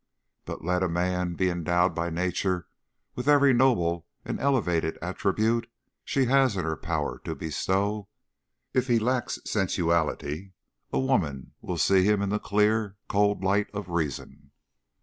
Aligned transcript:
But 0.45 0.63
let 0.63 0.81
a 0.81 0.89
man 0.89 1.35
be 1.35 1.47
endowed 1.51 1.93
by 1.93 2.09
Nature 2.09 2.67
with 3.13 3.27
every 3.29 3.53
noble 3.53 4.07
and 4.25 4.39
elevated 4.39 4.97
attribute 4.99 5.69
she 6.03 6.25
has 6.25 6.57
in 6.57 6.65
her 6.65 6.75
power 6.75 7.19
to 7.19 7.35
bestow, 7.35 8.09
if 8.73 8.87
he 8.87 8.97
lacks 8.97 9.37
sensuality 9.45 10.53
a 10.91 10.97
woman 10.97 11.51
will 11.61 11.77
see 11.77 12.03
him 12.03 12.23
in 12.23 12.29
the 12.29 12.39
clear 12.39 12.97
cold 13.09 13.43
light 13.43 13.69
of 13.75 13.89
reason. 13.89 14.49